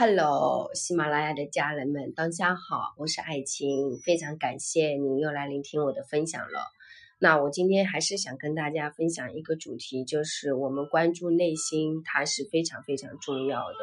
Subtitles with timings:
[0.00, 6.72] Hello，喜马拉雅的家人们，大家好，我是爱情，非常感谢您又来聆听我的分享了。
[7.18, 13.76] 那我今天还是想跟大家分享一个主题，就是我们关注内心，它是非常非常重要的。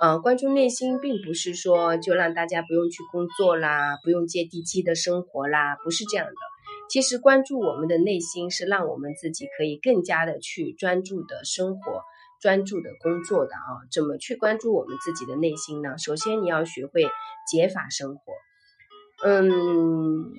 [0.00, 6.34] 呃，关注内心，并不是说就让大家不用去工作啦，不用接地气的生活啦，不是这样的。
[6.90, 12.02] 其实关注我们的内心，是让我们自己可以更加的去专注的生活。
[12.40, 15.96] 专注的工作的啊，怎么去关注我们自己的内心呢？
[15.98, 17.06] 首先你要学会
[17.50, 18.20] 解法生活。
[19.24, 20.32] 嗯，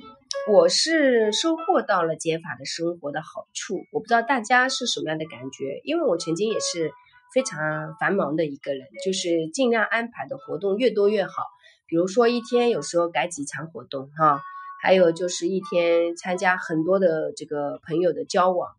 [0.52, 6.92] 我是收获到了解法的生活的好处，我不知道大家是什么样的感觉，因为我曾经也是
[7.34, 11.44] 非常繁忙的一个人，就是尽量安排的活动越多越好。
[11.88, 14.42] 比如说一天有时候改几场活动哈，
[14.84, 18.70] 还有就是一天参加很多的这个朋友的交往。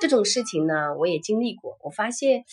[0.00, 1.76] 这种事情呢，我也经历过。
[1.82, 2.44] 我发现，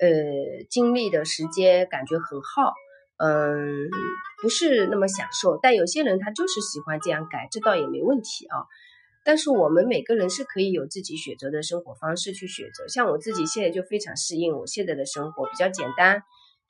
[0.00, 2.72] 呃，经历的时间感觉很耗，
[3.18, 3.90] 嗯，
[4.40, 5.58] 不是那么享受。
[5.62, 8.64] 但有些人他就是喜欢这样改，这倒也没问题啊。
[9.24, 12.88] 但是我们每个人是可以有自己选择的生活方式去选择。
[12.88, 16.22] 像我自己现在就非常适应我现在的生活，比较简单。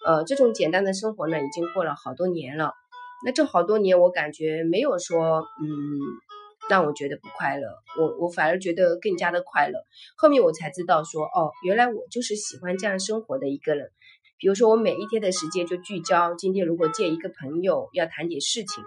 [0.04, 2.74] 呃，这种简单的生活呢，已经过了好多年了。
[3.24, 6.00] 那这好多年，我感觉没有说，嗯。
[6.70, 7.66] 让我觉得不快乐，
[7.98, 9.80] 我我反而觉得更加的快乐。
[10.16, 13.90] 后面我才知道说，哦，原来我就是喜欢这样生活的一个人。
[14.38, 16.36] 比如说，我每一天的时间就聚焦。
[16.36, 18.84] 今天如果见一个朋友要谈点事情，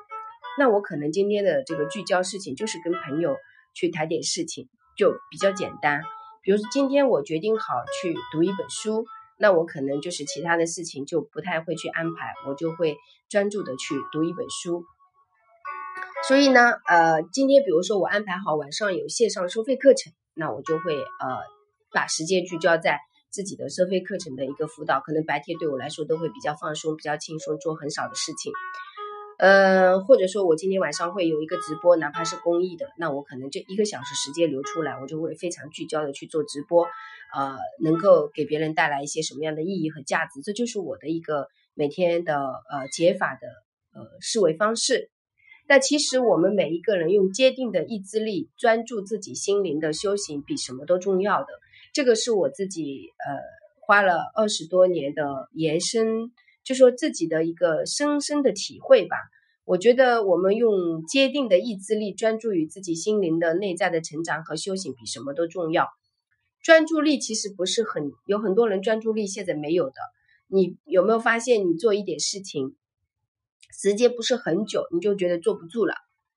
[0.58, 3.36] 那我可能今天的这个聚焦事情就是跟朋友
[3.76, 6.02] 去谈点事情，就比较简单。
[6.42, 9.06] 比如说今天我决定好去读一本书，
[9.38, 12.96] 那我可能就是其他的事情就不太会去安排，我就会
[13.30, 14.86] 专注的去读一本书。
[16.28, 21.28] 所以呢，呃，今天比如说我安排好晚上有线上收费课程，那我就会呃
[21.92, 23.00] 把时间聚焦在
[23.30, 28.54] 自己的收费课程的一个辅导，可能白天对我来说都会比较放松、比较轻松，做很少的事情。
[29.38, 36.86] 呃，或者说我今天晚上会有一个直播，哪怕是公益的，那我可能就一个小时时间留出来，我就会非常聚焦的去做直播，
[37.36, 43.48] 呃，能够给别人带来一些什么样的意义和价值，这就是我的一个每天的呃解法的
[44.00, 45.10] 呃思维方式。
[45.68, 51.48] 那其实我们每一个人用坚定的意志力，专注自己心灵的修行，比什么都重要的。
[51.94, 53.40] 这个是我自己呃
[53.82, 56.32] 花了二十多年的延伸，
[56.64, 59.16] 就说自己的一个深深的体会吧。
[59.66, 65.88] 我觉得我们用坚定的意志力，专注于自己心灵的内在的成长和修行，比什么都重要。
[66.62, 69.96] 专注力其实不是很有很多人专注力现在没有的。
[70.48, 72.76] 你有没有发现，你做一点事情？
[73.72, 75.94] 时间不是很久，你就觉得坐不住了，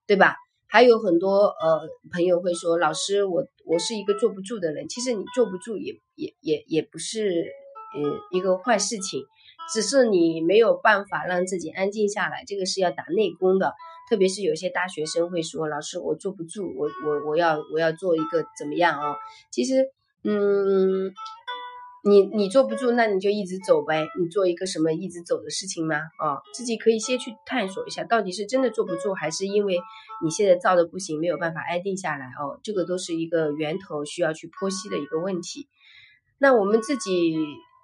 [0.07, 0.37] 对吧？
[0.69, 4.89] 还有很多呃朋友会说，老师，我我是一个坐不住的人。
[4.89, 7.47] 其实你坐不住也也也也不是
[7.95, 9.25] 呃一个坏事情，
[9.73, 12.45] 只是你没有办法让自己安静下来。
[12.47, 13.75] 这个是要打内功的，
[14.11, 19.17] 特别是有些大学生会说，老师我坐不住，我我我要我要做一个怎么样啊？
[19.51, 19.91] 其实
[20.25, 21.13] 嗯。
[22.09, 24.07] 你你坐不住，那你就一直走呗。
[24.17, 25.97] 你做一个什么一直走的事情吗？
[26.19, 29.77] 啊，自己可以先去探索一下，到底是真的坐不住，还是因为
[30.23, 32.61] 你现在造的不行，没有办法安定下来哦。
[32.63, 35.67] 这个都是一个源头需要去剖析的一个问题。
[36.39, 37.37] 那我们自己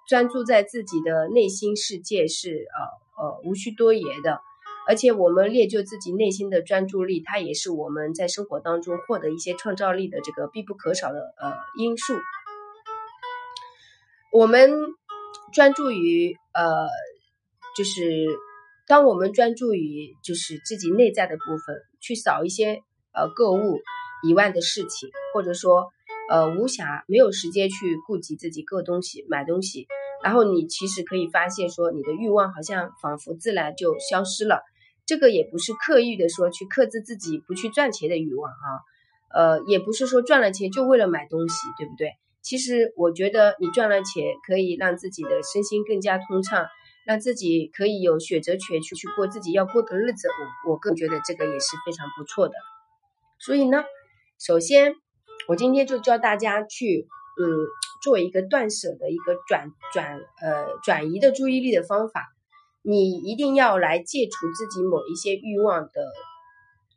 [0.07, 2.65] 专注在自己的内心世界是
[3.17, 4.39] 呃呃无需多言的，
[4.87, 12.13] 而且我们练就自己内心的专注力，它也是我们在生活当中获得一些创造力的这个必不可少的呃因素。
[14.33, 14.71] 我们
[15.53, 16.87] 专注于呃，
[17.77, 18.25] 就是
[18.87, 22.81] 当我们专注于就是自己内在的部分，去扫一些
[23.13, 23.79] 呃购物
[24.27, 25.91] 以外的事情，或者说
[26.31, 29.85] 呃无暇没有时间去顾及自己购东西买东西，
[30.23, 34.63] 然后你其实可以发现说你的欲望好像仿佛自然就消失了。
[35.05, 38.81] 这个也不是刻意的说去克制自己不去赚钱的欲望啊，
[39.31, 42.13] 呃，也不是说赚了钱就为了买东西，对不对？
[42.43, 46.67] 其实我觉得你赚了钱，可以让自己的身心更加通畅，
[47.05, 50.27] 让自己可以有选择权去去过自己要过的日子。
[50.65, 52.53] 我我更觉得这个也是非常不错的。
[53.39, 53.83] 所以呢，
[54.37, 54.93] 首先
[55.47, 57.07] 我今天就教大家去，
[57.41, 57.47] 嗯，
[58.03, 62.27] 做一个断舍的一个转转呃转移的注意力的方法。
[62.81, 66.01] 你一定要来戒除自己某一些欲望的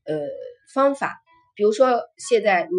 [0.07, 0.27] 呃
[0.75, 1.23] 方法，
[1.55, 2.79] 比如说现在你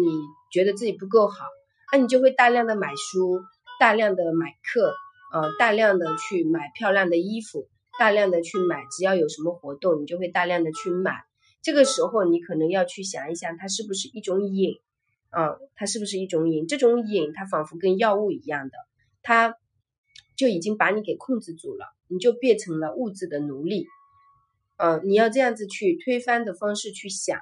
[0.52, 1.46] 觉得自己不够好。
[1.92, 3.40] 那你就会大量的买书，
[3.80, 4.92] 大量的买课，
[5.32, 7.68] 呃，大量的去买漂亮的衣服，
[7.98, 11.24] 大量的去买，只要有什么活动，你就会大量的去买。
[11.62, 14.74] 这个时候，你可能要去想一想，它是不是一种瘾，
[15.30, 16.66] 啊，它是不是一种瘾？
[16.66, 18.76] 这种瘾，它仿佛跟药物一样的，
[19.22, 19.56] 它
[20.36, 23.86] 就已经把你给控制住了，你就变成了物质的奴隶。
[24.76, 27.40] 嗯，你要这样子去推翻的方式去想。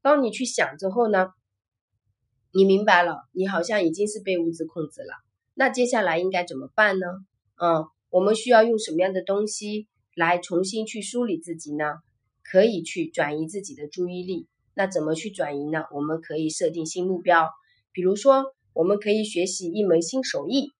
[0.00, 1.32] 当你去想之后呢，
[2.52, 5.14] 你明白了，你好像已经是被物质控制了。
[5.54, 7.06] 那接下来应该怎么办呢？
[7.60, 11.84] 嗯，我们需要用什么样的东西来重新去梳理自己呢？
[12.42, 14.46] 可以去转移自己的注意力。
[14.74, 15.84] 那怎么去转移呢？
[15.92, 17.50] 我们可以设定新目标，
[17.92, 20.72] 比如说，我们可以学习一门新手艺。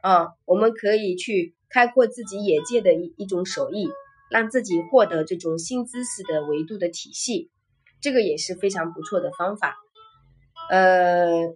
[0.00, 3.88] 啊，我们可以去开阔自己眼界的一一种手艺，
[4.30, 7.50] 让自己获得这种新知识的维度的体系，
[8.00, 9.74] 这个也是非常不错的方法。
[10.70, 11.54] 呃，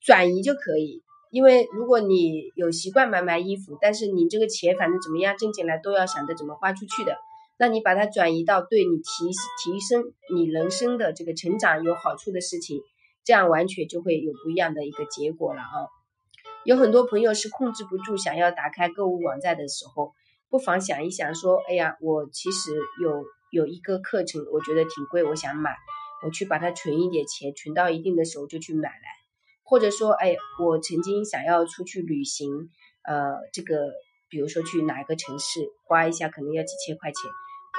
[0.00, 7.16] 转移就可以，因为如果你有习惯买买衣服，但是你这个钱反正怎么样挣进来都要想着怎么花出去的，
[7.58, 9.30] 那你把它转移到对你提
[9.62, 10.04] 提升
[10.34, 12.80] 你人生的这个成长有好处的事情，
[13.24, 15.88] 这样完全就会有不一样的一个结果了啊。
[16.64, 20.12] 有很多朋友是控制不住想要打开购物网站的时候，
[20.48, 25.76] 不妨想一想，说，哎呀，我其实有有一个课程，我觉得挺贵，我想买，
[26.24, 29.04] 我去把它存一点钱，存到一定的时候就去买来。
[29.62, 32.70] 或者说，哎，我曾经想要出去旅行，
[33.02, 33.92] 呃，这个
[34.28, 37.30] 比如说去哪一个城市，花一下可能要几千块钱，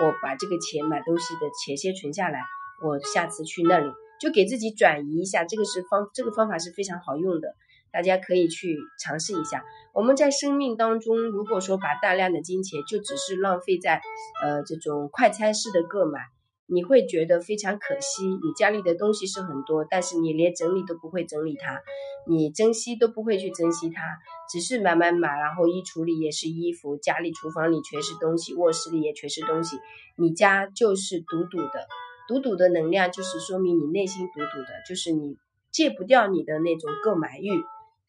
[0.02, 2.40] 我把这个钱买东西的钱先存下来，
[2.82, 3.92] 我下次去那里
[4.22, 7.56] 就给自己转移一下，这个是方这个方法是非常好用的。
[7.92, 9.66] 大家可以去尝试一下。
[9.94, 14.02] 我们在生命当中，如果说把大量的金钱就只是浪费在
[14.42, 16.22] 呃这种快餐式的购买，
[16.72, 18.26] 你会觉得非常可惜。
[18.26, 21.82] 你家里的东西是很多，但是你连整理都不会整理它，
[22.26, 24.02] 你珍惜都不会去珍惜它，
[24.50, 29.78] 只是买买买，然后衣橱里也是衣服，家里厨房里全是东西，卧室里也全是东西，
[30.16, 31.88] 你家就是堵堵的，
[32.28, 35.36] 堵堵的能量就是说明你内心堵堵的，就是你
[35.72, 37.50] 戒不掉你的那种购买欲。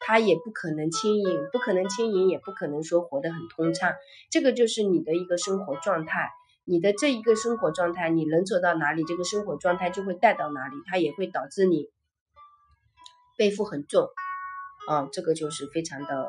[0.05, 3.93] 它也不可能轻盈，不可能轻盈，也不可能说活得很通畅。
[4.33, 6.29] 这个就是你的一个生活状态，
[6.65, 11.89] 你的这一个生活状态，你能走到哪里，这个生活状态就会带到哪里，它也会导致你
[13.37, 14.09] 背负很重
[14.89, 16.29] 啊，这个就是非常的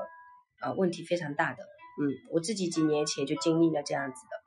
[0.60, 1.64] 啊问题非常大的。
[2.02, 4.38] 嗯，我自己几年前就经历了这样子的，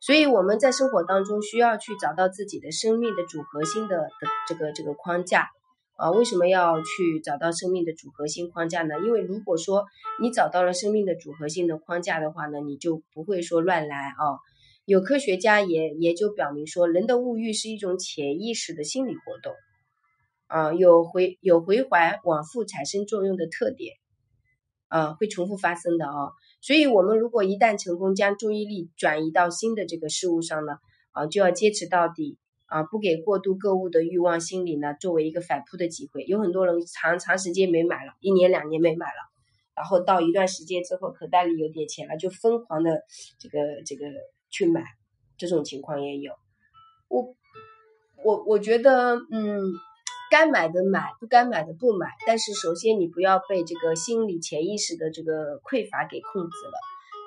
[0.00, 5.50] 所以我们在生活当中需要去找到自己的生命的主核心的的这个这个框架。
[5.94, 8.98] 啊，为什么要去找到生命的主核心框架呢？
[9.04, 9.84] 因为如果说
[10.20, 14.40] 你找到了生命的主核心的框架的话呢，你就不会说乱来啊。
[14.84, 19.52] 有科学家也也就表明说，人的物欲是一种潜意识的心理活动，
[20.46, 23.94] 啊，有回有回环往复产生作用的特点，
[24.88, 26.32] 啊，会重复发生的啊。
[26.60, 30.78] 所以，我们如果一旦成功将注意力转移到新的这个事物上呢，
[31.12, 32.38] 啊，就要坚持到底。
[32.66, 36.24] 啊，不给过度购物的欲望心理呢，作为一个反扑的机会。
[36.24, 39.30] 有很多人长长时间没买了，一年两年没买了，
[39.76, 43.02] 然后到一段时间之后，口袋里有点钱了，就疯狂的
[43.38, 44.06] 这个这个
[44.52, 44.84] 去买，
[45.36, 46.34] 这种情况也有。
[47.08, 47.34] 我
[48.22, 49.72] 我我觉得，嗯，
[50.30, 52.06] 该买的买，不该买的不买。
[52.24, 56.78] 但是首先你不要被这个心理潜意识的这个匮乏给控制了。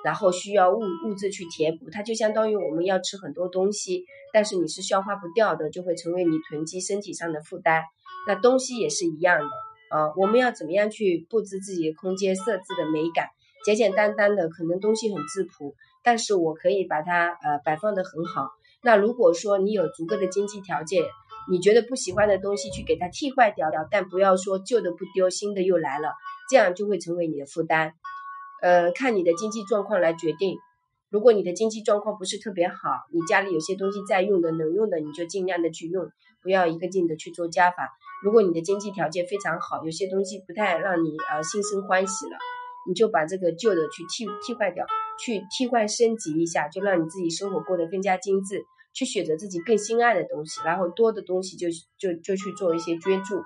[0.04, 7.82] 然后需要物物质去填补，它就相当于我们要吃很多东西，但是你是消化不掉的，就会成为你囤积身体上的负担。
[8.28, 9.48] 那东西也是一样的
[9.90, 13.30] 啊，我们要怎么样去布置自己的空间，设置的美感，
[13.64, 15.74] 简简单单的，可能东西很质朴，
[16.06, 18.46] 但是我可以把它呃摆放的很好。
[18.80, 21.02] 那如果说你有足够的经济条件，
[21.50, 26.12] 你觉得不喜欢的东西去给它替换掉掉，但不要说旧的不丢，新的又来了，
[26.48, 27.94] 这样就会成为你的负担。
[28.62, 30.56] 呃，看你的经济状况来决定。
[31.10, 32.76] 如果你的经济状况不是特别好，
[33.12, 36.08] 你家里有些东西在用的、能用的，你就尽量的去用，
[36.40, 37.90] 不要一个劲的去做加法。
[38.22, 42.38] 如果你的经济条件非常好，有些东西不太让你呃心生欢喜了，
[42.86, 44.86] 你就把这个旧的去替替换掉，
[45.18, 51.68] 去替换升级一下，就让你自己生活过得更加精致，去选择自己更心爱的东西，然后多的东西就
[51.98, 53.36] 就就去做一些捐助，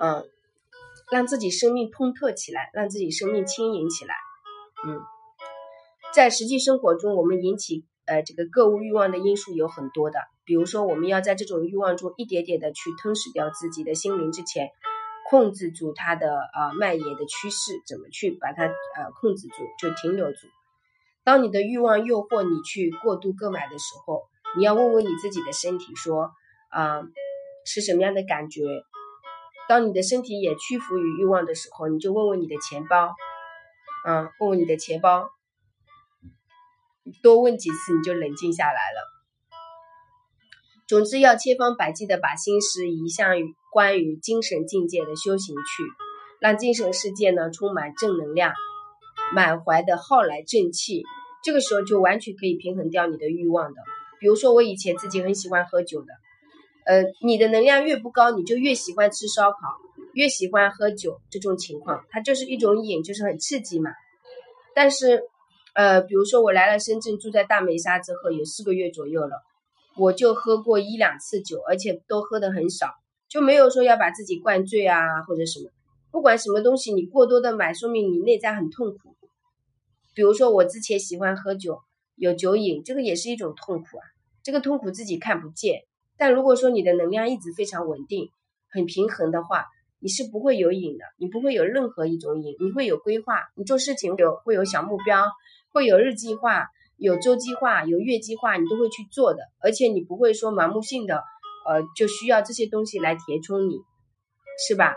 [0.00, 0.28] 嗯。
[1.10, 4.14] 让自己生命通透起来，让自己生命轻盈起来。
[4.86, 5.00] 嗯，
[6.12, 10.18] 在实际生活中，我们引起呃这个购物欲望的因素有很多的。
[10.44, 14.68] 比如说，我们要在这种欲望中一点点的去吞噬掉自己的心灵之前，
[15.30, 20.38] 控制住它的呃蔓延的趋势，怎么去把它呃控制住，就停留住。
[21.24, 24.22] 当你的欲望诱惑你去过度购买的时候，
[24.56, 26.30] 你要问问你自己的身体，说
[26.70, 27.02] 啊
[27.66, 28.62] 是什么样的感觉？
[29.68, 33.14] 当你的身体也屈服于欲望的时候，你就问问你的钱包，
[34.06, 35.28] 嗯，问问你的钱包，
[37.22, 39.17] 多问几次你就冷静下来了。
[40.88, 45.62] 总之，要千方百计的把心思移向于关于精神境界的修行去。
[46.40, 48.54] 让精神世界呢充满正能量，
[49.34, 51.02] 满怀的浩来正气。
[51.42, 53.82] 这个时候就完全可以平衡掉你的欲望的。
[54.18, 56.06] 比如说我以前自己很喜欢喝酒的，
[56.86, 59.58] 呃，你的能量越不高，你就越喜欢吃烧烤，
[60.14, 61.20] 越喜欢喝酒。
[61.28, 63.90] 这种情况，它就是一种瘾，就是很刺激嘛。
[64.74, 65.24] 但是，
[65.74, 69.42] 呃，比如说我来了深圳，住在大梅沙之后有四个月左右了，
[69.98, 72.92] 我就喝过一两次酒，而且都喝的很少，
[73.28, 75.70] 就没有说要把自己灌醉啊或者什么。
[76.10, 79.16] 不管什么东西，你过多的买，说明你内在很痛苦。
[80.14, 81.80] 比如说我之前喜欢喝酒，
[82.14, 84.04] 有酒瘾，这个也是一种痛苦啊。
[84.42, 85.82] 这个痛苦自己看不见，
[86.16, 88.30] 但如果说你的能量一直非常稳定、
[88.70, 89.66] 很平衡的话，
[90.00, 95.26] 你是不会有瘾的，你不会有任何一种瘾，你会有规划，你做事情有会有小目标，
[95.70, 101.22] 会有日计划、有周计划、有月计划，你都会去做的，而且你不会说盲目性的，
[101.66, 103.78] 呃，就需要这些东西来填充你，
[104.68, 104.96] 是吧？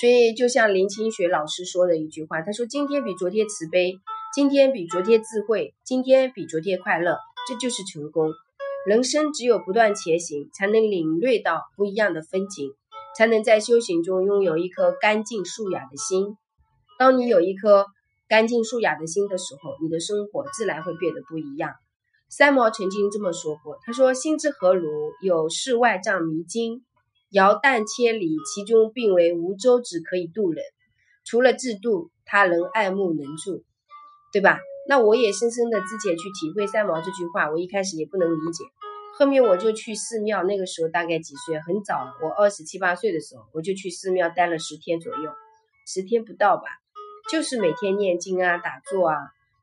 [0.00, 3.98] 所以，就像林清雪老师说的一句话，他说：“今天比昨天慈悲，
[4.34, 8.30] 今天比昨天智慧，今天比昨天快乐，这就是成功。
[8.86, 12.70] 人生只有不断前行，才能领略到不一样的风景，
[13.16, 16.36] 才能在修行中拥有一颗干净素雅的心。
[16.98, 17.86] 当你有一颗
[18.28, 21.74] 干净素雅的心的时候，你的生活自然会变得不一样。”
[22.28, 24.86] 三毛曾经这么说过：“他说，心之何如？
[25.22, 26.84] 有世外障迷津。”
[27.30, 30.64] 遥荡千里，其中并为无舟子可以渡人。
[31.26, 33.64] 除了自渡，他人爱慕能助，
[34.32, 34.60] 对吧？
[34.88, 38.64] 那我也深深的之前去体会三毛这句话，我一开始也不能理解，
[39.18, 41.60] 后面我就去寺庙，那个时候大概几岁？
[41.60, 45.30] 很早，我二十七八岁的时候，我就去寺庙待了十天左右，
[45.86, 46.62] 十天不到吧，
[47.30, 49.16] 就是每天念经啊、打坐啊，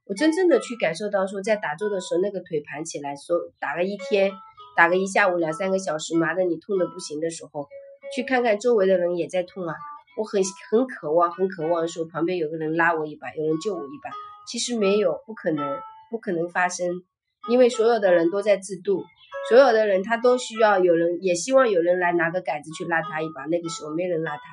[0.06, 4.32] 我真正的去感受到说，在打坐的时候，那个腿盘起来，说打了一天。
[4.78, 7.70] 打个一下午两三个小时，麻的你痛的不行的时候，
[8.14, 9.74] 去看看周围的人也在痛啊。
[10.18, 14.12] 我很很渴望，很渴望说旁边有个人拉我一把，有人救我一把。
[14.46, 15.80] 其实没有，不可能，
[16.12, 17.04] 不可能发生，
[17.50, 19.06] 因为所有的人都在自渡，
[19.48, 23.46] 所有的人他都需要有人，也希望有人来拿个杆子去拉他一把。
[23.46, 24.44] 那个时候没人拉他，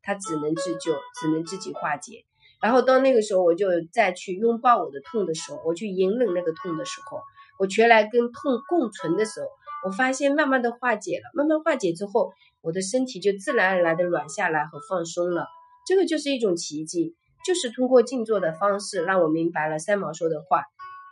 [0.00, 2.24] 他只能自救，只能自己化解。
[2.62, 7.20] 然后到那个时候，我就再去拥抱我的痛的时候，我去隐忍那个痛的时候，
[7.58, 9.48] 我全来跟痛共存的时候。
[9.84, 15.48] 我发现慢慢的化解了，慢慢化解之后，我的身体就自然而然的软下来和放松了。
[15.84, 20.62] 这个就是一种奇迹，就是通过静坐的方式，让我明白了三毛说的话。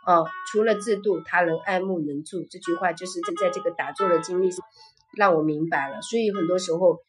[0.07, 2.45] 哦，除了自度，他人爱慕能助。
[2.49, 4.49] 这句话就是在在这个打坐的经历，
[5.17, 6.01] 让我明白了。
[6.01, 7.01] 所以很多时候，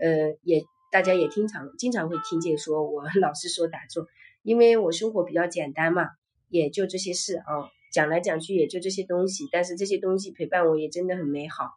[0.00, 4.06] 呃，也大家也经常经常会听见说我老是说打坐，
[4.42, 6.08] 因为我生活比较简单嘛，
[6.48, 7.70] 也就这些事啊。
[7.92, 11.70] 讲来讲去也就这些东西，但是这些东西陪伴我也真的很美好。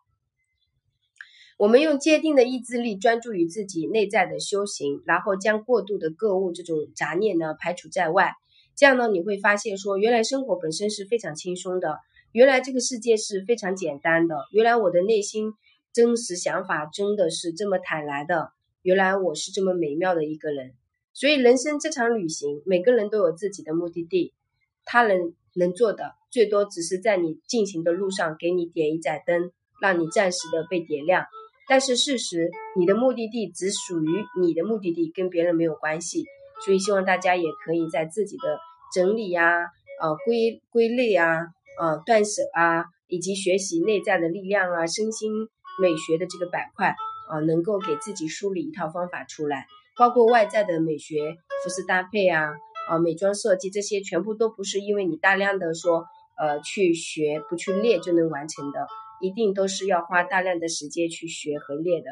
[1.58, 8.34] 我们用坚定的意志力，专注于自己内在的修行，然后将过度的购物这种杂念呢排除在外。
[8.76, 12.00] 这样呢，你会发现说，原来生活本身是非常轻松的，
[12.32, 15.54] 原来这个世界是非常简单的，原来我的内心
[15.94, 18.52] 真实想法真的是这么坦然的，
[18.84, 20.74] 原来我是这么美妙的一个人。
[21.14, 24.34] 所以，人生这场旅行，每个人都有自己的目的地，
[24.86, 25.34] 他人。
[25.56, 31.28] 能做的最多只是在你进行的路上给你点一盏灯，让你暂时的被点亮。
[31.70, 34.08] 但是事实，你的目的地只属于
[34.42, 36.26] 你的目的地，跟别人没有关系。
[36.66, 38.58] 所以希望大家也可以在自己的
[38.96, 39.68] 整理呀、
[40.02, 41.46] 呃归归类啊、
[41.80, 45.32] 呃断舍啊，以及学习内在的力量啊、身心
[45.80, 46.96] 美学的这个板块
[47.34, 49.66] 啊，能够给自己梳理一套方法出来，
[49.98, 52.54] 包括外在的美学、服饰搭配啊。
[52.90, 56.04] 啊，美妆设计这些全部都不是因为你大量的说，
[56.38, 58.88] 呃，去学不去练就能完成的，
[59.22, 62.12] 一定都是要花大量的时间去学和练的。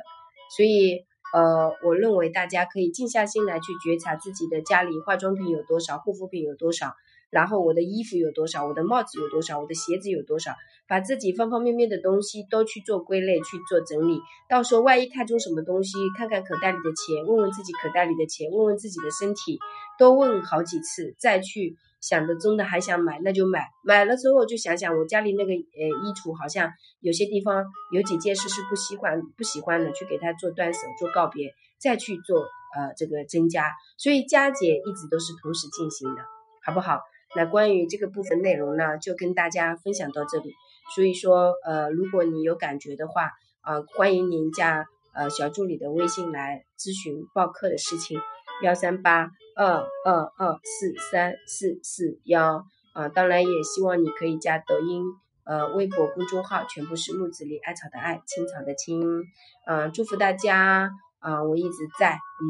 [0.56, 6.94] 所以，呃，我认为大家可以静下心来去觉察自己的家里化妆品有多少，护肤品有多少。
[7.32, 10.54] 然后我的衣服有多少，我的帽子有多少，我的鞋子有多少，
[10.88, 14.22] 把自己方方面面的东西都去做归类，去做整理。
[14.50, 19.60] 到时候万一看中什么东西，看看口袋里的钱，问问自己口袋里的钱，问问自己的身体，
[19.98, 23.70] 多问好几次，再去想着真的还想买，那就买。
[23.84, 32.42] 买了之后就想想我家里那个呃衣橱，好像有些地方有几件事是不喜欢不喜欢的，去给他做断舍，做告别，再去做
[32.76, 33.72] 呃这个增加。
[33.98, 36.22] 所以加减一直都是同时进行的，
[36.66, 37.00] 好不好？
[37.36, 40.54] 那关于这个部分内容呢，就跟大家分享到这里。
[40.94, 48.20] 所以说，呃，如果你有感觉的话，啊，欢迎您加呃小助理的微信来咨询报课的事情，
[48.64, 53.08] 幺三八二二二四三四四幺啊。
[53.08, 55.06] 当然也希望你可以加抖音、
[55.46, 59.24] 呃微博公众号，全部是木子里艾草的艾，青草的青。
[59.66, 62.44] 嗯，祝福大家啊，我一直在，嗯，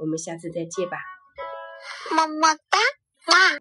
[0.00, 0.98] 我们下次再见吧，
[2.14, 2.78] 么么哒，
[3.32, 3.54] 哇。